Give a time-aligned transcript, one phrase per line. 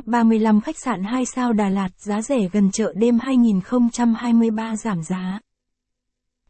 [0.00, 5.02] Top 35 khách sạn 2 sao Đà Lạt giá rẻ gần chợ đêm 2023 giảm
[5.02, 5.40] giá.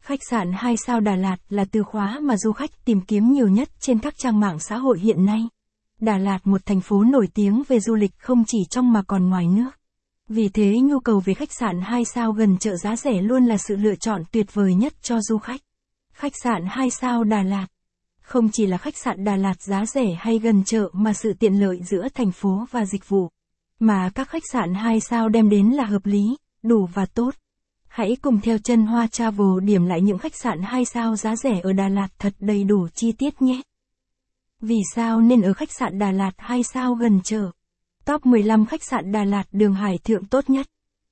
[0.01, 3.47] Khách sạn 2 sao Đà Lạt là từ khóa mà du khách tìm kiếm nhiều
[3.47, 5.41] nhất trên các trang mạng xã hội hiện nay.
[5.99, 9.29] Đà Lạt một thành phố nổi tiếng về du lịch không chỉ trong mà còn
[9.29, 9.71] ngoài nước.
[10.29, 13.57] Vì thế nhu cầu về khách sạn 2 sao gần chợ giá rẻ luôn là
[13.57, 15.61] sự lựa chọn tuyệt vời nhất cho du khách.
[16.13, 17.67] Khách sạn 2 sao Đà Lạt
[18.21, 21.53] không chỉ là khách sạn Đà Lạt giá rẻ hay gần chợ mà sự tiện
[21.53, 23.29] lợi giữa thành phố và dịch vụ,
[23.81, 27.35] mà các khách sạn 2 sao đem đến là hợp lý, đủ và tốt.
[27.87, 31.59] Hãy cùng theo chân Hoa Travel điểm lại những khách sạn 2 sao giá rẻ
[31.63, 33.61] ở Đà Lạt thật đầy đủ chi tiết nhé.
[34.59, 37.51] Vì sao nên ở khách sạn Đà Lạt 2 sao gần chợ?
[38.05, 40.67] Top 15 khách sạn Đà Lạt đường Hải Thượng tốt nhất.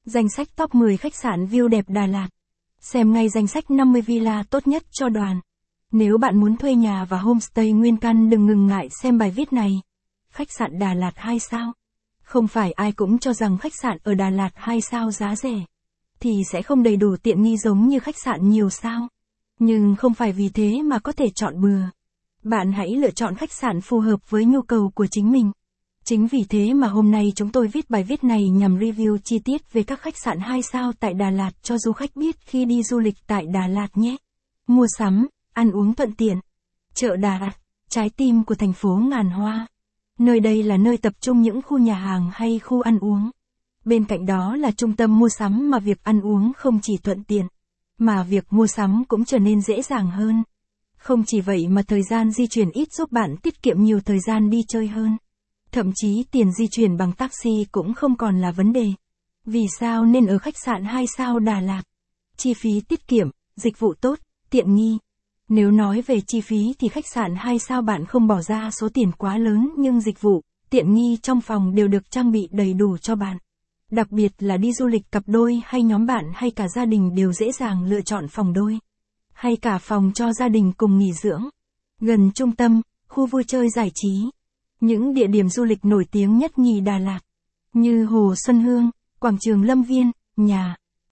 [0.06, 2.30] Danh sách top 10 khách sạn view đẹp Đà Lạt.
[2.80, 5.40] Xem ngay danh sách 50 villa tốt nhất cho đoàn.
[5.92, 9.54] Nếu bạn muốn thuê nhà và homestay nguyên căn đừng ngừng ngại xem bài viết
[9.54, 9.82] này.
[10.34, 11.74] Khách sạn Đà Lạt 2 sao?
[12.30, 15.66] Không phải ai cũng cho rằng khách sạn ở Đà Lạt hay sao giá rẻ.
[16.20, 19.08] Thì sẽ không đầy đủ tiện nghi giống như khách sạn nhiều sao.
[19.60, 21.82] Nhưng không phải vì thế mà có thể chọn bừa.
[22.44, 25.52] Bạn hãy lựa chọn khách sạn phù hợp với nhu cầu của chính mình.
[26.04, 29.40] Chính vì thế mà hôm nay chúng tôi viết bài viết này nhằm review chi
[29.40, 32.66] tiết về các khách sạn 2 sao tại Đà Lạt cho du khách biết khi
[32.66, 34.16] đi du lịch tại Đà Lạt nhé.
[34.68, 36.40] Mua sắm, ăn uống thuận tiện.
[36.94, 37.54] Chợ Đà Lạt,
[37.90, 39.68] trái tim của thành phố ngàn hoa.
[40.20, 43.30] Nơi đây là nơi tập trung những khu nhà hàng hay khu ăn uống.
[43.86, 47.24] Bên cạnh đó là trung tâm mua sắm mà việc ăn uống không chỉ thuận
[47.24, 47.46] tiện,
[47.98, 50.44] mà việc mua sắm cũng trở nên dễ dàng hơn.
[50.98, 54.20] Không chỉ vậy mà thời gian di chuyển ít giúp bạn tiết kiệm nhiều thời
[54.20, 55.18] gian đi chơi hơn.
[55.72, 58.88] Thậm chí tiền di chuyển bằng taxi cũng không còn là vấn đề.
[59.46, 61.82] Vì sao nên ở khách sạn 2 sao Đà Lạt?
[62.38, 64.98] Chi phí tiết kiệm, dịch vụ tốt, tiện nghi.
[65.50, 68.90] Nếu nói về chi phí thì khách sạn 2 sao bạn không bỏ ra số
[68.94, 72.74] tiền quá lớn nhưng dịch vụ, tiện nghi trong phòng đều được trang bị đầy
[72.74, 73.38] đủ cho bạn.
[73.92, 77.16] Đặc biệt là đi du lịch cặp đôi hay nhóm bạn hay cả gia đình
[77.16, 78.80] đều dễ dàng lựa chọn phòng đôi.
[79.34, 81.44] Hay cả phòng cho gia đình cùng nghỉ dưỡng.
[82.02, 84.30] Gần trung tâm, khu vui chơi giải trí.
[84.82, 87.20] Những địa điểm du lịch nổi tiếng nhất nhì Đà Lạt.
[87.74, 90.76] Như Hồ Xuân Hương, Quảng trường Lâm Viên, nhà,